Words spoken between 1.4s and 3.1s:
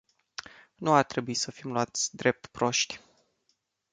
fim luați drept proști.